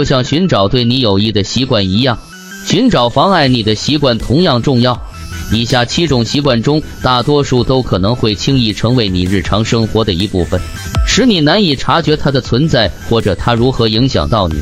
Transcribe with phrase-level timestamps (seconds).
[0.00, 2.18] 就像寻找对你有益的习惯一样，
[2.64, 4.98] 寻找妨碍你的习惯同样重要。
[5.52, 10.58] 以下七种习惯中，大多数都可能会轻易成为你日常生活的一部分，
[11.06, 14.54] 使你难以察觉它的存在或者它如何影响到你。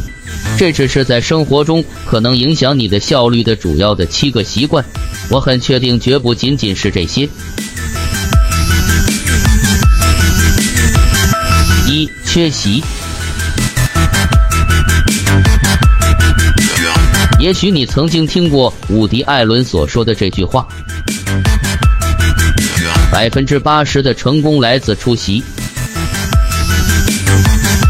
[0.58, 4.84] 这只是在生活中可能影响你的效率的主要的七个习惯。
[5.30, 7.28] 我很确定，绝不仅仅是这些。
[11.86, 12.82] 一、缺席。
[17.40, 20.66] 也许你曾经听过伍迪·艾伦所说的这句话
[23.12, 25.44] ：“百分之八十的成功来自出席，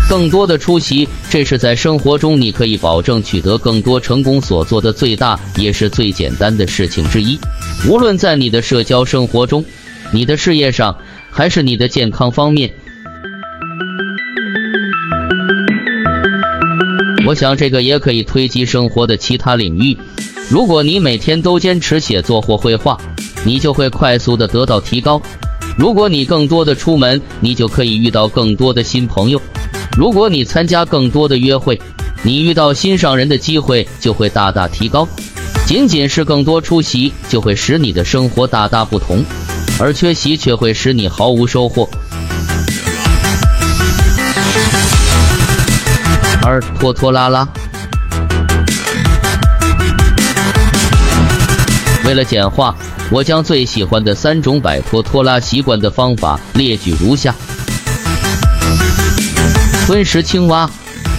[0.07, 7.39] 更多的出席。”这是在生活中你可以保证取得更多成功所做的最大也是最简单的事情之一。
[7.87, 9.65] 无论在你的社交生活中、
[10.11, 10.95] 你的事业上，
[11.31, 12.71] 还是你的健康方面。
[17.29, 19.95] 我想这个也可以推及生活的其他领域。
[20.49, 22.97] 如果你每天都坚持写作或绘画，
[23.45, 25.21] 你就会快速的得到提高。
[25.77, 29.39] 如果你更多的出门，你就可以遇到更多的新朋友。
[29.95, 31.79] 如果你参加更多的约会，
[32.23, 35.07] 你遇到心上人的机会就会大大提高。
[35.67, 39.23] 仅仅是更多出席就会使你的生活大大不同，
[39.79, 41.87] 而缺席却会使你毫无收获。
[46.49, 47.47] 而拖拖拉拉。
[52.07, 52.75] 为了简化，
[53.11, 57.35] 我将最喜欢的三种摆脱拖拉习惯的方法列举如下：
[59.85, 60.71] 吞食青蛙，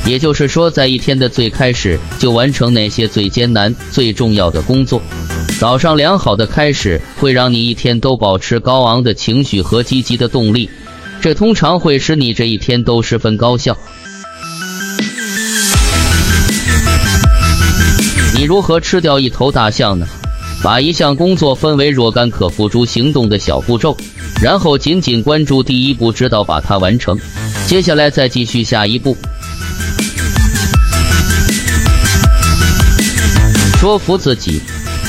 [0.03, 4.99] 也就是说，在一天的最开始就完成那些最艰难、最重要的工作。
[5.59, 10.67] 早上良好的开始会让你一天都保持高昂的情绪和积极的动力，
[11.21, 13.77] 这通常会使你这一天都十分高效。
[18.39, 20.07] 你如何吃掉一头大象呢？
[20.63, 23.97] 把一项工作分为若干可付诸行动的小步骤，
[24.41, 27.19] 然后紧紧关注第一步，直到把它完成。
[27.67, 29.17] 接下来再继续下一步。
[33.77, 34.61] 说服自己，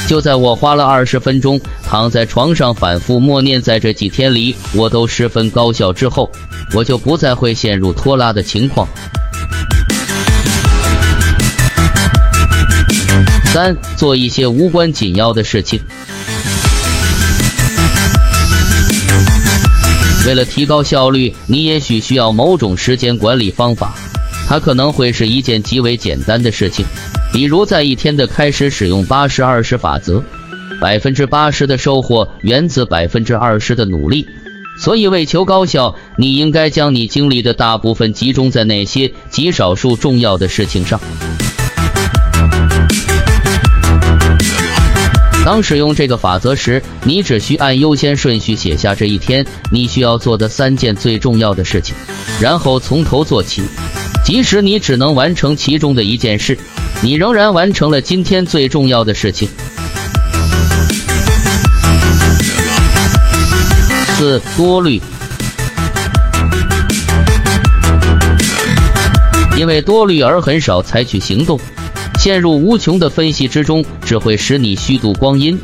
[0.08, 6.28] 就在我花了二十分钟躺在床上反复默念，在这几天里我都十分高效之后，
[6.74, 8.88] 我就不再会陷入拖拉的情况。
[13.52, 15.80] 三，做一些无关紧要的事情。
[20.24, 23.92] 为了提高效率，你也许需要某种时间管理方法。
[24.46, 26.86] 它可能会是一件极为简单的事情，
[27.32, 30.22] 比如在一天的开始使用八十二十法则。
[30.80, 34.24] 百分之八十的收获源自百分之二十的努力。
[34.80, 41.00] 所以，为求高效，你应该将你精力的大部分集中在那些极少数重要的事情上。
[45.44, 51.94] 当使用这个法则时，你只需按优先顺序写下这一天你需要做的三件最重要的事情，
[52.40, 53.62] 然后从头做起。
[54.22, 56.56] 即使你只能完成其中的一件事，
[57.02, 59.48] 你仍然完成了今天最重要的事情。
[64.14, 65.00] 四多虑，
[69.56, 71.58] 因为多虑而很少采取行动。
[72.20, 75.58] 陷入无穷的分析之中，只会使你虚度光阴。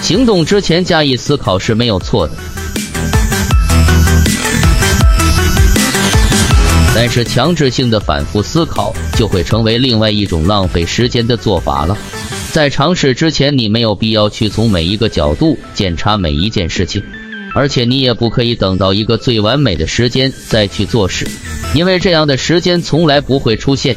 [0.00, 2.34] 行动之前加以思考是没有错的，
[6.94, 11.98] 但是强制性的反复思考就会成为另外一种浪费时间的做法了。
[12.52, 17.02] 在尝试之前，你没有必要去从每一个角度检查每一件事情，
[17.52, 21.26] 而且你也不可以等到一个最完美的时间再去做事，
[21.74, 23.96] 因为这样的时间从来不会出现。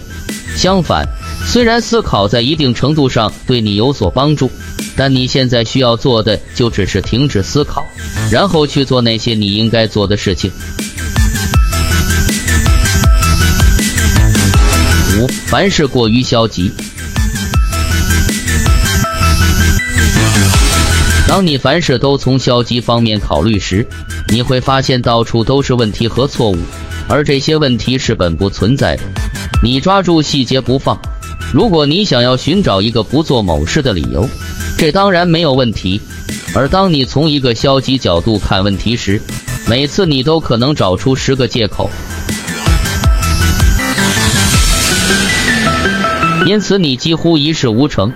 [0.56, 1.08] 相反。
[1.46, 4.52] 虽然思考在一定程度上对你有所帮助，
[4.96, 7.84] 但你现在需要做的就只是停止思考，
[8.32, 10.52] 然后去做那些你应该做的事情。
[15.18, 16.72] 五，凡事过于消极。
[21.28, 23.86] 当你凡事都从消极方面考虑时，
[24.30, 26.58] 你会发现到处都是问题和错误，
[27.08, 29.04] 而这些问题是本不存在的。
[29.62, 31.00] 你抓住细节不放。
[31.54, 34.30] 如果你想要寻找一个不做某事的理由，
[34.78, 36.00] 这当然没有问题。
[36.54, 39.22] 而当你从一个消极角度看问题时，
[39.68, 41.90] 每次你都可能找出十个借口。
[46.46, 48.12] 因此，你几乎一事无成。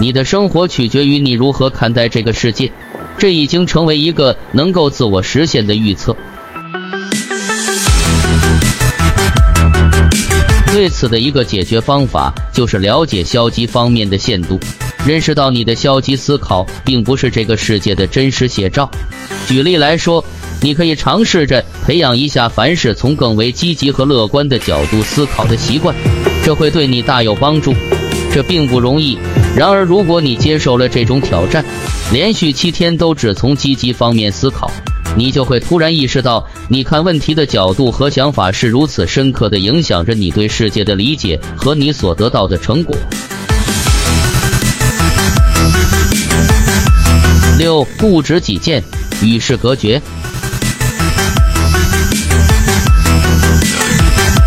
[0.00, 2.72] 你的生活取决于你如何看待这个世界，
[3.18, 6.16] 这已经成为一个能够自我实现的预测。
[10.72, 14.58] 对此的一个解决方法就是了解消极方面的限度，
[15.04, 18.90] 认识到你的消极思考并不是这个世界的真实写照。
[19.46, 20.24] 举例来说，
[20.62, 25.94] 你可以尝试着培养一下凡事从更为积极和乐观的角度思考的习惯，
[26.42, 27.74] 这会对你大有帮助。
[28.32, 29.18] 这并不容易，
[29.54, 31.62] 然而如果你接受了这种挑战，
[32.10, 34.70] 连续七天都只从积极方面思考。
[35.14, 42.96] 你就会突然意识到，你看问题的角度和想法是如此深刻的影响着你对世界的理解和你所得到的成果。
[47.58, 48.82] 六，固执己见，
[49.22, 50.00] 与世隔绝。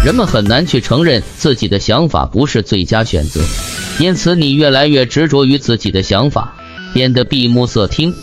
[0.03, 3.39] 人们很难去承认自己的想法不是最佳选择，
[3.99, 6.53] 因此你越来越执着于自己的想法，
[6.93, 8.13] 变得闭目塞听。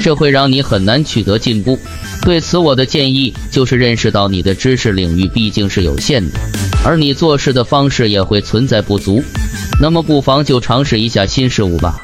[0.00, 1.78] 这会让你很难取得进步。
[2.22, 6.38] 对此，我的建议就是认识到你的知识领域毕竟是有限的，
[6.84, 9.22] 而你做事的方式也会存在不足。
[9.80, 12.00] 那么，不妨就尝试一下新事物吧。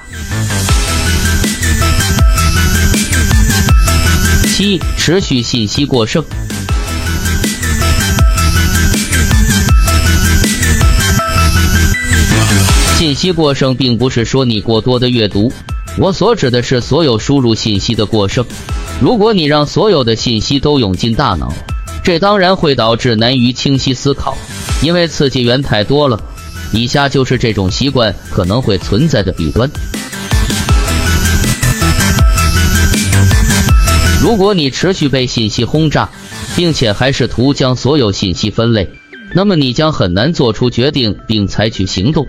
[4.47, 6.25] 七、持续信息过剩。
[12.97, 15.53] 信息过剩并不是说你过多的阅读。
[15.97, 18.45] 我所指的是所有输入信息的过剩。
[19.01, 21.53] 如果你让所有的信息都涌进大脑，
[22.03, 24.37] 这当然会导致难于清晰思考，
[24.83, 26.21] 因为刺激源太多了。
[26.73, 29.71] 以下就是这种习惯可能会存在的弊端。
[34.21, 36.09] 如果你持续被信息轰炸，
[36.57, 38.91] 并且还试图将所有信息分类，
[39.33, 42.27] 那么你将很难做出决定并采取行动。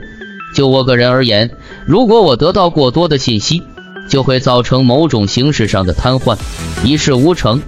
[0.55, 1.49] 就我个人而言，
[1.87, 3.61] 如果我得到过多的信息，
[4.09, 6.35] 就会造成某种形式上的瘫痪，
[6.83, 7.59] 一事无成；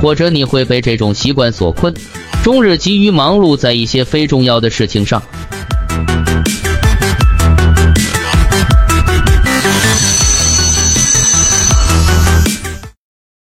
[0.00, 1.92] 或者你会被这种习惯所困，
[2.44, 5.20] 终日急于忙碌在一些非重要的事情上，